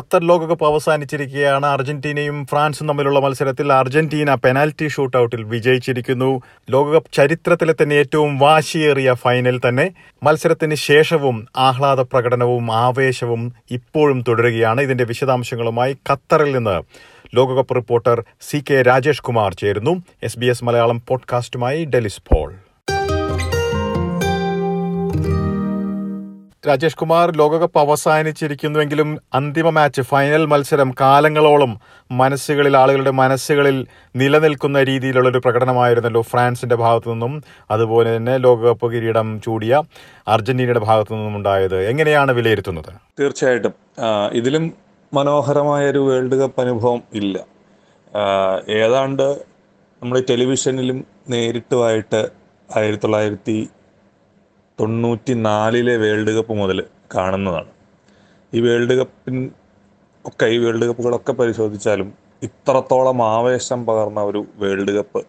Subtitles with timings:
[0.00, 1.66] Qatar ലോകകപ്പ് അവസാനിച്ചിരിക്കുകയാണ്.
[1.66, 6.42] അർജന്റീനയും ഫ്രാൻസും തമ്മിലുള്ള മത്സരത്തിൽ അർജന്റീന പെനാൽറ്റി ഷൂട്ടൌട്ടിൽ വിജയിച്ചിരിക്കുന്നു.
[6.70, 9.90] ലോകകപ്പ് ചരിത്രത്തിലെ തന്നെ ഏറ്റവും വാശിയേറിയ ഫൈനൽ തന്നെ.
[10.22, 14.80] മത്സരത്തിന് ശേഷവും ആഹ്ലാദ പ്രകടനവും ആവേശവും ഇപ്പോഴും തുടരുകയാണ്.
[14.80, 16.82] ഇതിന്റെ വിശദാംശങ്ങളുമായി ഖത്തറിൽ നിന്ന്
[17.36, 20.02] ലോകകപ്പ് reporter C K Rajesh Kumar ചേരുന്നു.
[20.22, 22.54] എസ് ബി എസ് മലയാളം പോഡ്കാസ്റ്റുമായി ഡെലിസ് പോൾ.
[26.66, 35.38] രാജേഷ് കുമാർ ലോകകപ്പ് അവസാനിച്ചിരിക്കുന്നുവെങ്കിലും അന്തിമ മാച്ച് ഫൈനൽ മത്സരം കാലങ്ങളോളം മനസ്സുകളിൽ ആളുകളുടെ മനസ്സുകളിൽ നിലനിൽക്കുന്ന രീതിയിലുള്ള ഒരു
[35.38, 37.42] പ്രകടനമായിരുന്നല്ലോ ഫ്രാൻസിന്റെ ഭാഗത്തു നിന്നും.
[37.70, 39.82] അതുപോലെ തന്നെ ലോകകപ്പ് കിരീടം ചൂടിയ
[40.28, 41.78] അർജന്റീനയുടെ ഭാഗത്തു നിന്നും ഉണ്ടായത്.
[41.82, 42.92] എങ്ങനെയാണ് വിലയിരുത്തുന്നത്?
[43.20, 43.74] തീർച്ചയായിട്ടും.
[44.32, 44.72] ഇതിലും
[45.14, 47.38] മനോഹരമായ ഒരു വേൾഡ് കപ്പ് അനുഭവം ഇല്ല.
[48.68, 49.26] ഏതാണ്ട്
[50.02, 52.28] നമ്മൾ ടെലിവിഷനിലും നേരിട്ടുമായിട്ട്
[52.76, 53.68] ആയിരത്തി തൊള്ളായിരത്തി
[54.80, 56.78] തൊണ്ണൂറ്റി നാലിലെ വേൾഡ് കപ്പ് മുതൽ
[57.14, 57.70] കാണുന്നതാണ്.
[58.52, 59.36] ഈ വേൾഡ് കപ്പിൻ
[60.24, 62.08] ഒക്കെ ഈ വേൾഡ് കപ്പുകളൊക്കെ പരിശോധിച്ചാലും
[62.46, 65.20] ഇത്രത്തോളം ആവേശം പകർന്ന ഒരു വേൾഡ് കപ്പ്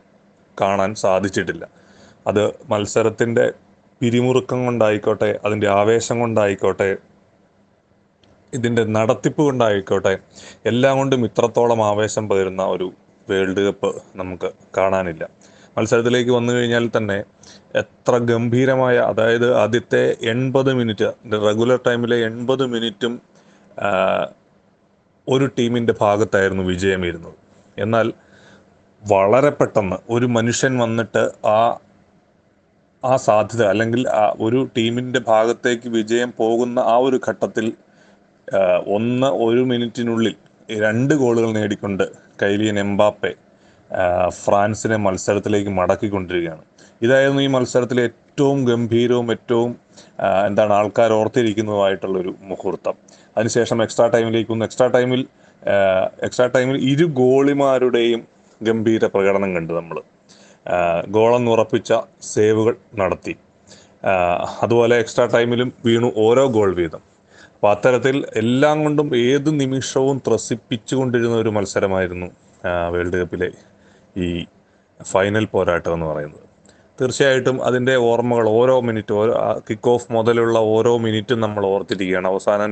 [0.57, 1.63] കാണാൻ സാധിച്ചിട്ടില്ല.
[2.29, 3.45] അത് മത്സരത്തിന്റെ
[4.01, 6.89] പിരിമുറുക്കം കൊണ്ടായിക്കോട്ടെ അതിന്റെ ആവേശം കൊണ്ടായിക്കോട്ടെ
[8.53, 10.13] ഇതിന്റെ നടത്തിപ്പ് കൊണ്ടായിക്കോട്ടെ
[10.71, 12.87] എല്ലാം കൊണ്ടും ഇത്രത്തോളം ആവേശം പകരുന്ന ഒരു
[13.29, 15.23] വേൾഡ് കപ്പ് നമുക്ക് കാണാനില്ല.
[15.77, 17.17] മത്സരത്തിലേക്ക് വന്നു കഴിഞ്ഞാൽ തന്നെ
[17.75, 21.09] എത്ര ഗംഭീരമായ അതായത് ആദ്യത്തെ എൺപത് മിനിറ്റ്
[21.45, 23.13] റെഗുലർ ടൈമിലെ എൺപത് മിനിറ്റും
[25.27, 27.37] ഒരു ടീമിന്റെ ഭാഗത്തായിരുന്നു വിജയം ഇരുന്നത്
[27.77, 28.07] എന്നാൽ
[29.03, 31.59] വളരെ പെട്ടെന്ന് ഒരു മനുഷ്യൻ വന്നിട്ട് ആ
[33.03, 37.67] ആ സാധ്യത അല്ലെങ്കിൽ ആ ഒരു ടീമിന്റെ ഭാഗത്തേക്ക് വിജയം പോകുന്ന ആ ഒരു ഘട്ടത്തിൽ
[38.87, 40.35] ഒന്ന് ഒരു മിനിറ്റിനുള്ളിൽ
[40.69, 42.03] രണ്ട് ഗോളുകൾ നേടിക്കൊണ്ട്
[42.43, 43.31] കൈലിയൻ എംബാപ്പെ
[44.29, 46.63] ഫ്രാൻസിനെ മത്സരത്തിലേക്ക് മടക്കിക്കൊണ്ടിരിക്കുകയാണ്.
[47.01, 49.75] ഇതായിരുന്നു ഈ മത്സരത്തിലെ ഏറ്റവും ഗംഭീരവും ഏറ്റവും
[50.47, 52.95] എന്താണ് ആൾക്കാർ ഓർത്തിരിക്കുന്നതുമായിട്ടുള്ളൊരു മുഹൂർത്തം.
[53.37, 54.65] അതിനുശേഷം എക്സ്ട്രാ ടൈമിലേക്ക് വന്നു.
[54.65, 55.27] എക്സ്ട്രാ ടൈമിൽ
[56.23, 58.21] എക്സ്ട്രാ ടൈമിൽ ഇരു ഗോളിമാരുടെയും
[58.63, 60.01] ഗംഭീര പ്രകടനം കണ്ടു നമ്മൾ.
[61.07, 63.35] ഗോളെന്ന് ഉറപ്പിച്ച സേവുകൾ നടത്തി.
[64.61, 67.01] അതുപോലെ എക്സ്ട്രാ ടൈമിലും വീണു ഓരോ ഗോൾ വീതം.
[67.53, 72.27] അപ്പോൾ അത്തരത്തിൽ എല്ലാം കൊണ്ടും ഏത് നിമിഷവും ത്രസിപ്പിച്ചുകൊണ്ടിരുന്ന ഒരു മത്സരമായിരുന്നു
[72.91, 73.51] വേൾഡ് കപ്പിലെ
[74.17, 74.45] ഈ
[74.99, 76.45] ഫൈനൽ പോരാട്ടം എന്ന് പറയുന്നത്.
[77.01, 82.27] തീർച്ചയായിട്ടും അതിന്റെ ഓർമ്മകൾ ഓരോ മിനിറ്റ് ഓരോ കിക്ക് ഓഫ് മുതലുള്ള ഓരോ മിനിറ്റും നമ്മൾ ഓർത്തിരിക്കുകയാണ്.
[82.27, 82.71] അവസാനം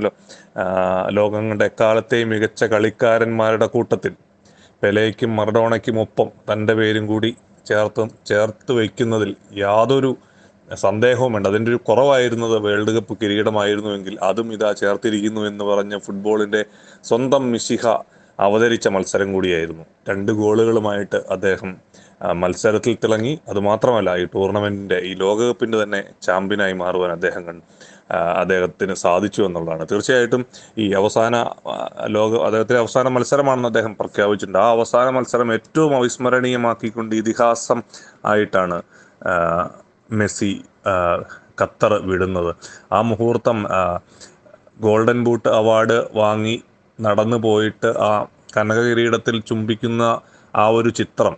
[1.09, 4.16] ലോകം കണ്ട എക്കാലത്തെയും മികച്ച കളിക്കാരന്മാരുടെ കൂട്ടത്തിൽ
[4.83, 7.35] പെലയ്ക്കും മറഡോണയ്ക്കും ഒപ്പം തന്റെ പേരും കൂടി
[7.66, 10.17] ചേർത്ത് ചേർത്ത് വയ്ക്കുന്നതിൽ യാതൊരു
[10.75, 16.66] സന്ദേഹവും വേണ്ട അതിന്റെ ഒരു കുറവായിരുന്നത് വേൾഡ് കപ്പ് കിരീടമായിരുന്നുവെങ്കിൽ അതും ഇതാ ചേർത്തിരിക്കുന്നു എന്ന് പറഞ്ഞ ഫുട്ബോളിന്റെ
[17.03, 17.88] സ്വന്തം മിശിഹ
[18.45, 19.85] അവതരിച്ച മത്സരം കൂടിയായിരുന്നു.
[20.09, 21.72] രണ്ട് ഗോളുകളുമായിട്ട് അദ്ദേഹം
[22.41, 23.33] മത്സരത്തിൽ തിളങ്ങി.
[23.50, 27.45] അതുമാത്രമല്ല ഈ ടൂർണമെന്റിന്റെ ഈ ലോകകപ്പിന്റെ തന്നെ ചാമ്പ്യനായി മാറുവാൻ അദ്ദേഹം
[28.41, 29.83] അദ്ദേഹത്തിന് സാധിച്ചു എന്നുള്ളതാണ്.
[29.91, 30.45] തീർച്ചയായിട്ടും
[30.77, 31.35] ഈ അവസാന
[32.16, 34.59] ലോക അദ്ദേഹത്തിന്റെ അവസാന മത്സരമാണെന്ന് അദ്ദേഹം പ്രഖ്യാപിച്ചിട്ടുണ്ട്.
[34.66, 37.81] ആ അവസാന മത്സരം ഏറ്റവും അവിസ്മരണീയമാക്കിക്കൊണ്ട് ഇതിഹാസം
[38.25, 38.79] ആയിട്ടാണ്
[40.11, 40.51] മെസ്സി
[41.61, 42.51] ഖത്തർ വിടുന്നത്.
[42.91, 43.57] ആ മുഹൂർത്തം
[44.81, 46.56] ഗോൾഡൻ ബൂട്ട് അവാർഡ് വാങ്ങി
[47.02, 48.26] നടന്നു പോയിട്ട് ആ
[48.58, 50.22] കനക കിരീടത്തിൽ ചുംബിക്കുന്ന
[50.56, 51.38] ആ ഒരു ചിത്രം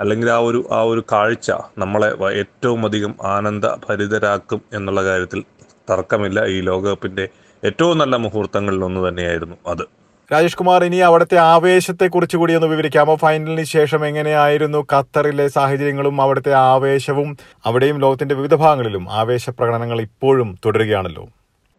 [0.00, 5.44] അല്ലെങ്കിൽ ആ ഒരു ആ ഒരു കാഴ്ച നമ്മളെ ഏറ്റവും അധികം ആനന്ദ ഭരിതരാക്കും എന്നുള്ള കാര്യത്തിൽ
[5.90, 6.44] തർക്കമില്ല.
[6.44, 7.28] ഈ ലോകകപ്പിന്റെ
[7.64, 9.84] ഏറ്റവും നല്ല മുഹൂർത്തങ്ങളിൽ ഒന്ന് തന്നെയായിരുന്നു അത്.
[10.32, 13.14] രാജേഷ് കുമാർ ഇനി അവിടുത്തെ ആവേശത്തെ കുറിച്ച് കൂടി ഒന്ന് വിവരിക്കാമോ?
[13.14, 17.36] ഫൈനലിന് ശേഷം എങ്ങനെയായിരുന്നു ഖത്തറിലെ സാഹചര്യങ്ങളും അവിടുത്തെ ആവേശവും?
[17.66, 21.26] അവിടെയും ലോകത്തിന്റെ വിവിധ ഭാഗങ്ങളിലും ആവേശ പ്രകടനങ്ങൾ ഇപ്പോഴും തുടരുകയാണല്ലോ.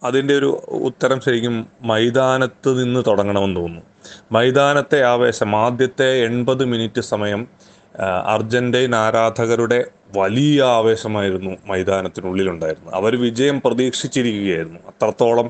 [0.07, 0.49] അതിന്റെ ഒരു
[0.87, 3.83] ഉത്തരം ശരിക്കും മൈതാനത്ത് നിന്ന് തുടങ്ങണമെന്ന് തോന്നുന്നു.
[4.31, 7.41] മൈതാനത്തെ ആവേശം ആദ്യത്തെ എൺപത് മിനിറ്റ് സമയം
[8.25, 9.79] അർജന്റീൻ ആരാധകരുടെ
[10.17, 14.79] വലിയ ആവേശമായിരുന്നു മൈതാനത്തിനുള്ളിലുണ്ടായിരുന്നു അവർ വിജയം പ്രതീക്ഷിച്ചിരിക്കുകയായിരുന്നു.
[14.91, 15.47] അത്രത്തോളം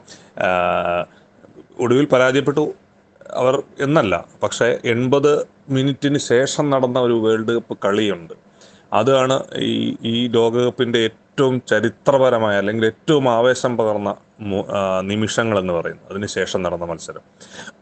[1.79, 2.66] ഒടുവിൽ പരാജയപ്പെട്ടു
[3.41, 4.25] അവർ എന്നല്ല.
[4.44, 5.31] പക്ഷേ എൺപത്
[5.69, 8.47] മിനിറ്റിന് ശേഷം നടന്ന ഒരു വേൾഡ് കപ്പ് കളിയുണ്ട്.
[8.94, 14.16] അതാണ് ഈ ഈ ലോകകപ്പിന്റെ ഏറ്റവും ചരിത്രപരമായ അല്ലെങ്കിൽ ഏറ്റവും ആവേശം പകർന്ന
[15.02, 16.11] നിമിഷങ്ങൾ എന്ന് പറയുന്നത്.
[16.11, 17.22] അതിനുശേഷം നടന്ന മത്സരം.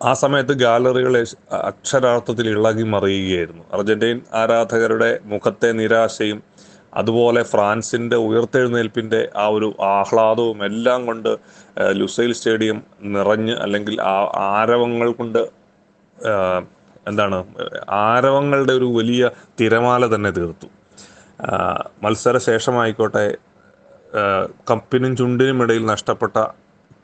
[0.03, 3.63] ആ സമയത്ത് ഗാലറികൾ അക്ഷരാർത്ഥത്തിൽ ഇളകി മറിയുകയായിരുന്നു.
[3.73, 6.43] അർജന്റീൻ ആരാധകരുടെ മുഖത്തെ നിരാശയും
[6.93, 11.37] അതുപോലെ ഫ്രാൻസിന്റെ ഉയർത്തെഴുന്നേൽപ്പിന്റെ ആ ഒരു ആഹ്ലാദവും എല്ലാം കൊണ്ട്
[11.91, 15.47] ലുസൈൽ സ്റ്റേഡിയം നിറഞ്ഞ് അല്ലെങ്കിൽ ആ ആരവങ്ങൾ കൊണ്ട്
[17.07, 17.45] എന്താണ്
[17.89, 19.29] ആരവങ്ങളുടെ ഒരു വലിയ
[19.59, 20.67] തിരമാല തന്നെ തീർത്തു.
[21.39, 23.37] ആ, മത്സര ശേഷമായിക്കോട്ടെ
[24.15, 26.37] ആ, കപ്പിനും ചുണ്ടിനും ഇടയിൽ നഷ്ടപ്പെട്ട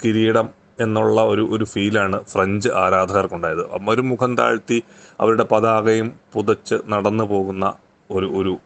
[0.03, 0.49] കിരീടം
[0.79, 3.63] എന്നുള്ള ഒരു ഒരു ഫീലാണ് ഫ്രഞ്ച് ആരാധകർക്കുണ്ടായത്.
[3.89, 4.83] ഒരു മുഖം താഴ്ത്തി
[5.19, 7.73] അവരുടെ പതാകയും പുതച്ച് നടന്നു പോകുന്ന
[8.11, 8.57] ഒരു ഒരു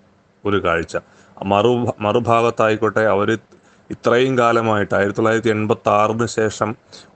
[0.46, 0.98] ഒരു കാഴ്ച.
[1.46, 3.30] മറു മറുഭാഗത്തായിക്കോട്ടെ അവർ
[3.90, 6.70] ഇത്രയും കാലമായിട്ട് ആയിരത്തി തൊള്ളായിരത്തി എൺപത്തി ആറിന് ശേഷം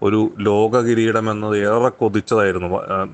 [0.03, 2.67] ഒരു ലോക കിരീടം എന്നത് ഏറെ കൊതിച്ചതായിരുന്നു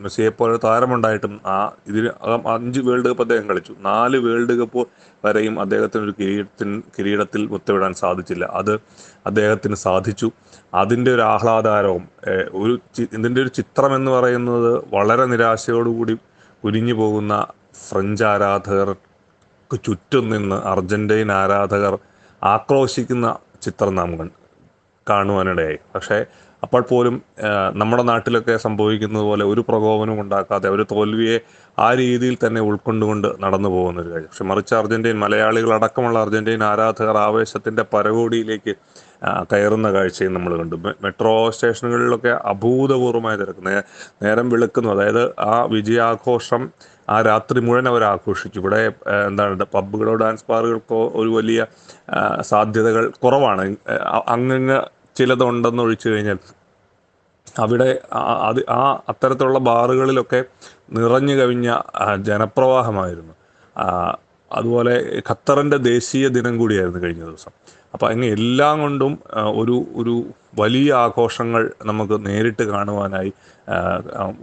[0.04, 1.56] മെസ്സിയെ പോലെ താരമുണ്ടായിട്ടും ആ
[1.88, 2.10] ഇതിന്
[2.56, 3.74] അഞ്ച് വേൾഡ് കപ്പ് അദ്ദേഹം കളിച്ചു.
[3.82, 4.82] നാല് വേൾഡ് കപ്പ്
[5.26, 8.46] വരെയും അദ്ദേഹത്തിന് ഒരു കിരീടത്തിന് കിരീടത്തിൽ ഒത്തുവിടാൻ സാധിച്ചില്ല.
[8.46, 8.74] അത്
[9.26, 10.30] അദ്ദേഹത്തിന് സാധിച്ചു.
[10.74, 12.04] അതിന്റെ ഒരു ആഹ്ലാദാരവും
[12.54, 16.16] ഒരു ഇതിന്റെ ഒരു ചിത്രം എന്ന് പറയുന്നത് വളരെ നിരാശയോടുകൂടി
[16.64, 17.34] ഉരിഞ്ഞു പോകുന്ന
[17.90, 21.96] ഫ്രഞ്ച് ആരാധകർക്ക് ചുറ്റും നിന്ന് അർജന്റീൻ ആരാധകർ
[22.44, 24.30] ആക്രോശിക്കുന്ന ചിത്രം നാം
[25.10, 25.78] കാണുവാനിടയായി.
[25.96, 26.26] പക്ഷേ
[26.64, 27.22] അപ്പോൾ പോലും
[27.74, 31.40] നമ്മുടെ നാട്ടിലൊക്കെ സംഭവിക്കുന്നത് പോലെ ഒരു പ്രകോപനം ഉണ്ടാക്കാതെ ഒരു തോൽവിയെ
[31.80, 34.28] ആ രീതിയിൽ തന്നെ ഉൾക്കൊണ്ടുകൊണ്ട് നടന്നു പോകുന്ന ഒരു കാര്യം.
[34.28, 38.76] പക്ഷെ മറിച്ച് അർജന്റീൻ മലയാളികൾ അടക്കമുള്ള അർജന്റീൻ ആരാധകർ ആവേശത്തിന്റെ പരകോടിയിലേക്ക്
[39.54, 40.76] കയറുന്ന കാഴ്ചയും നമ്മൾ കണ്ടു.
[40.76, 43.84] മെട്രോ സ്റ്റേഷനുകളിലൊക്കെ അഭൂതപൂർവമായ തിരക്ക്.
[44.24, 44.90] നേരം വിളിക്കുന്നു.
[44.90, 46.72] അതായത് ആ വിജയാഘോഷം
[47.10, 48.94] ആ രാത്രി മുഴുവൻ അവർ ആഘോഷിച്ചു ഇവിടെ
[49.28, 51.66] എന്താണ് പബ്ബുകളോ ഡാൻസ് ബാറുകൾക്കോ ഒരു വലിയ
[52.42, 53.76] സാധ്യതകൾ കുറവാണ്.
[53.90, 54.82] ആ, അങ്ങ്
[55.16, 56.38] ചിലതുണ്ടെന്ന് ഒഴിച്ചു കഴിഞ്ഞാൽ
[57.60, 60.44] അവിടെ അത് ആ അത്തരത്തിലുള്ള ബാറുകളിലൊക്കെ
[60.92, 61.78] നിറഞ്ഞു കവിഞ്ഞ
[62.22, 63.34] ജനപ്രവാഹമായിരുന്നു.
[64.52, 67.52] അതുപോലെ ഖത്തറിന്റെ ദേശീയ ദിനം കൂടിയായിരുന്നു കഴിഞ്ഞ ദിവസം.
[67.94, 70.24] അപ്പോൾ അങ്ങനെ എല്ലാം കൊണ്ടും ഒരു ഒരു
[70.60, 73.34] വലിയ ആഘോഷങ്ങൾ നമുക്ക് നേരിട്ട് കാണുവാനായി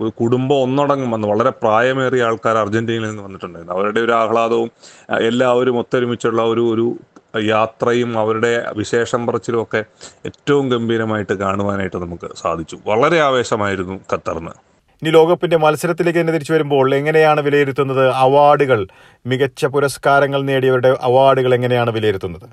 [0.08, 3.74] കുടുംബം ഒന്നടങ്കം വന്ന് വളരെ പ്രായമേറിയ ആൾക്കാർ അർജന്റീനയിൽ നിന്ന് വന്നിട്ടുണ്ടായിരുന്നു.
[3.74, 4.70] അവരുടെ ഒരു ആഹ്ലാദവും
[5.20, 6.98] എല്ലാവരും ഒത്തൊരുമിച്ചുള്ള ഒരു ഒരു
[7.42, 9.84] യാത്രയും അവരുടെ വിശേഷം പറച്ചിലും ഒക്കെ
[10.26, 12.78] ഏറ്റവും ഗംഭീരമായിട്ട് കാണുവാനായിട്ട് നമുക്ക് സാധിച്ചു.
[12.86, 14.50] വളരെ ആവേശമായിരുന്നു ഖത്തറിന്.
[15.02, 18.86] ഇനി ലോകകപ്പിന്റെ മത്സരത്തിലേക്ക് തന്നെ തിരിച്ചു വരുമ്പോൾ എങ്ങനെയാണ് വിലയിരുത്തുന്നത് അവാർഡുകൾ?
[19.26, 22.50] മികച്ച പുരസ്കാരങ്ങൾ നേടിയവരുടെ അവാർഡുകൾ എങ്ങനെയാണ് വിലയിരുത്തുന്നത്?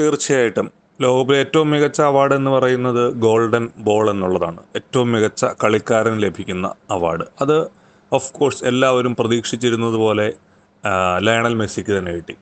[0.00, 0.81] തീർച്ചയായിട്ടും.
[1.00, 4.60] ലോകത്തിലെ ഏറ്റവും മികച്ച അവാർഡ് എന്ന് പറയുന്നത് ഗോൾഡൻ ബോൾ എന്നുള്ളതാണ്.
[4.76, 7.56] ഏറ്റവും മികച്ച കളിക്കാരന് ലഭിക്കുന്ന അവാർഡ് അത്
[8.12, 10.26] ഓഫ് കോഴ്സ് എല്ലാവരും പ്രതീക്ഷിച്ചിരുന്നത് പോലെ
[11.18, 12.36] ലയണൽ മെസ്സിക്ക് തന്നെ കിട്ടി.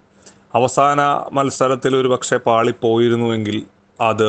[0.54, 1.00] അവസാന
[1.32, 3.66] മത്സരത്തിൽ ഒരു പക്ഷേ പാളിപ്പോയിരുന്നുവെങ്കിൽ
[4.00, 4.28] അത്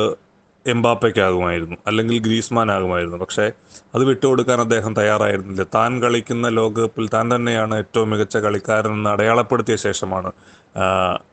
[0.66, 3.52] എംബാപ്പയ്ക്കാകുമായിരുന്നു അല്ലെങ്കിൽ ഗ്രീസ്മാൻ ആകുമായിരുന്നു പക്ഷേ
[3.94, 5.62] അത് വിട്ടുകൊടുക്കാൻ അദ്ദേഹം തയ്യാറായിരുന്നില്ല.
[5.62, 10.32] താൻ കളിക്കുന്ന ലോകകപ്പിൽ താൻ തന്നെയാണ് ഏറ്റവും മികച്ച കളിക്കാരൻ എന്ന് അടയാളപ്പെടുത്തിയ ശേഷമാണ്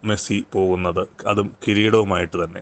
[0.04, 1.08] മെസ്സി പോകുന്നത്.
[1.28, 2.62] അതും കിരീടവുമായിട്ട് തന്നെ.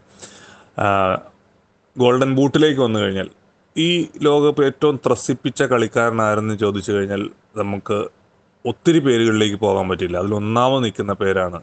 [1.98, 3.30] ഗോൾഡൻ ബൂട്ടിലേക്ക് വന്നു കഴിഞ്ഞാൽ
[3.78, 8.08] ഈ ലോകകപ്പ് ഏറ്റവും ത്രസിപ്പിച്ച കളിക്കാരനാരെന്ന് ചോദിച്ചു കഴിഞ്ഞാൽ നമുക്ക്
[8.66, 10.18] ഒത്തിരി പേരുകളിലേക്ക് പോകാൻ പറ്റില്ല.
[10.18, 11.62] അതിൽ ഒന്നാമത് നിൽക്കുന്ന പേരാണ്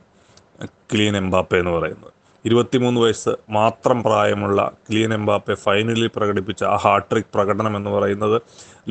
[0.65, 2.13] ക്ലീൻ എംബാപ്പ എന്ന് പറയുന്നത്.
[2.47, 8.37] ഇരുപത്തിമൂന്ന് വയസ്സ് മാത്രം പ്രായമുള്ള ക്ലീൻ എംബാപ്പെ ഫൈനലിൽ പ്രകടിപ്പിച്ച ആ ഹാട്രിക് പ്രകടനം എന്ന് പറയുന്നത്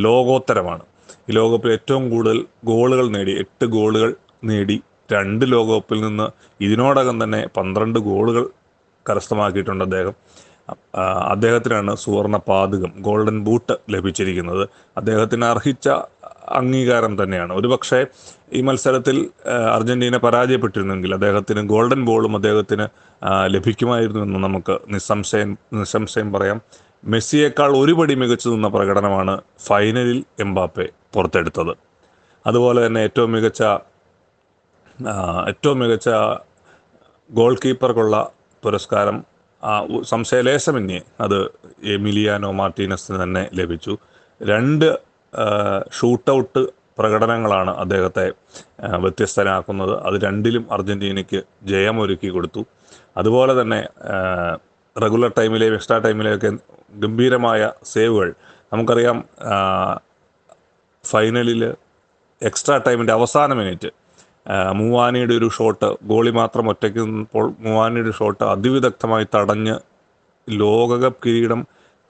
[0.05, 0.83] ലോകോത്തരമാണ്.
[1.29, 2.37] ഈ ലോകകപ്പിൽ ഏറ്റവും കൂടുതൽ
[2.71, 4.09] ഗോളുകൾ നേടി എട്ട് ഗോളുകൾ
[4.49, 4.77] നേടി
[5.11, 6.27] രണ്ട് ലോകകപ്പിൽ നിന്ന്
[6.65, 8.43] ഇതിനോടകം തന്നെ പന്ത്രണ്ട് ഗോളുകൾ
[9.05, 10.15] കരസ്ഥമാക്കിയിട്ടുണ്ട് അദ്ദേഹം.
[11.33, 14.63] അദ്ദേഹത്തിനാണ് സുവർണ പാതകം ഗോൾഡൻ ബൂട്ട് ലഭിച്ചിരിക്കുന്നത്.
[14.97, 15.89] അദ്ദേഹത്തിന് അർഹിച്ച
[16.49, 17.53] അംഗീകാരം തന്നെയാണ്.
[17.53, 18.05] ഒരുപക്ഷെ
[18.53, 22.87] ഈ മത്സരത്തിൽ അർജന്റീന പരാജയപ്പെട്ടിരുന്നെങ്കിൽ അദ്ദേഹത്തിന് ഗോൾഡൻ ബോളും അദ്ദേഹത്തിന്
[23.45, 26.61] ലഭിക്കുമായിരുന്നു എന്ന് നമുക്ക് നിസ്സംശയം നിസ്സംശയം പറയാം.
[27.05, 31.73] മെസ്സിയേക്കാൾ ഒരുപടി മികച്ചു നിന്ന പ്രകടനമാണ് ഫൈനലിൽ എംബാപ്പെ പുറത്തെടുത്തത്.
[32.47, 33.63] അതുപോലെ തന്നെ ഏറ്റവും മികച്ച
[35.47, 36.09] ഏറ്റവും മികച്ച
[37.31, 38.31] ഗോൾ കീപ്പർക്കുള്ള
[38.63, 39.23] പുരസ്കാരം
[40.03, 41.51] സംശയലേശമന്യേ അത്
[41.83, 43.97] എമിലിയാനോ മാർട്ടീനസിന് തന്നെ ലഭിച്ചു.
[44.43, 45.12] രണ്ട്
[45.97, 46.61] ഷൂട്ടൗട്ട്
[46.99, 48.25] പ്രകടനങ്ങളാണ് അദ്ദേഹത്തെ
[49.03, 49.93] വ്യത്യസ്തനാക്കുന്നത്.
[50.07, 52.65] അത് രണ്ടിലും അർജന്റീനയ്ക്ക് ജയമൊരുക്കി കൊടുത്തു.
[53.17, 53.79] അതുപോലെ തന്നെ
[54.95, 56.51] റെഗുലർ ടൈമിലെയും എക്സ്ട്രാ ടൈമിലെയൊക്കെ
[57.03, 58.29] ഗംഭീരമായ സേവുകൾ.
[58.73, 59.17] നമുക്കറിയാം
[61.05, 61.61] ഫൈനലിൽ
[62.41, 63.89] എക്സ്ട്രാ ടൈമിന്റെ അവസാന മിനിറ്റ്
[64.75, 69.75] മൂവാനിയുടെ ഒരു ഷോട്ട് ഗോളി മാത്രം ഒറ്റയ്ക്ക് നിന്നപ്പോൾ മൂവാനിയുടെ ഷോട്ട് അതിവിദഗ്ധമായി തടഞ്ഞ്
[70.47, 71.61] ലോകകപ്പ് കിരീടം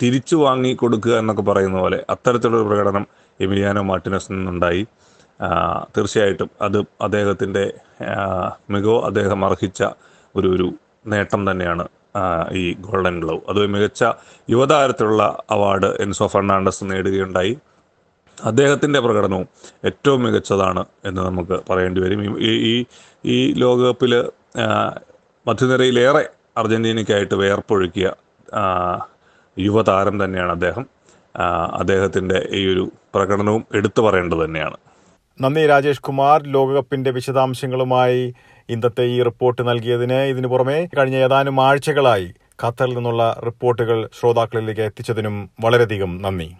[0.02, 3.08] തിരിച്ചു വാങ്ങി കൊടുക്കുക എന്നൊക്കെ പറയുന്ന പോലെ അത്തരത്തിലുള്ള പ്രകടനം
[3.42, 4.88] എമിലിയാനോ മാർട്ടിനസിൽ നിന്നുണ്ടായി.
[5.98, 7.74] തീർച്ചയായിട്ടും അത് അദ്ദേഹത്തിന്റെ
[8.70, 9.84] മികവ് അദ്ദേഹം അർഹിച്ച
[10.36, 10.74] ഒരു ഒരു
[11.08, 11.88] നേട്ടം തന്നെയാണ്
[12.52, 13.42] ഈ ഗോൾഡൻ ഗ്ലോവ്.
[13.50, 14.04] അത് മികച്ച
[14.50, 17.58] യുവതാരത്തിലുള്ള അവാർഡ് എൻസോ ഫെർണാണ്ടസ് നേടുകയുണ്ടായി.
[18.44, 19.48] അദ്ദേഹത്തിന്റെ പ്രകടനവും
[19.86, 22.44] ഏറ്റവും മികച്ചതാണ് എന്ന് നമുക്ക് പറയേണ്ടി വരും.
[22.44, 22.86] ഈ-
[23.26, 24.30] ഈ ലോകകപ്പിൽ
[25.48, 28.12] മധ്യനിരയിലേറെ അർജന്റീനയ്ക്കായിട്ട് വേർപ്പൊഴുക്കിയ
[29.60, 30.86] യുവതാരം തന്നെയാണ് അദ്ദേഹം.
[31.74, 34.78] അദ്ദേഹത്തിന്റെ ഈ ഒരു പ്രകടനവും എടുത്തു പറയേണ്ടത് തന്നെയാണ്.
[35.42, 36.44] നന്ദി രാജേഷ് കുമാർ.
[36.44, 38.34] ലോകകപ്പിന്റെ വിശദാംശങ്ങളുമായി
[38.70, 42.34] ഇന്നത്തെ ഈ റിപ്പോർട്ട് നൽകിയതിന് ഇതിനു പുറമെ കഴിഞ്ഞ ഏതാനും ആഴ്ചകളായി
[42.64, 46.56] ഖത്തറിൽ നിന്നുള്ള റിപ്പോർട്ടുകൾ ശ്രോതാക്കളിലേക്ക് എത്തിച്ചതിനും വളരെയധികം നന്ദി.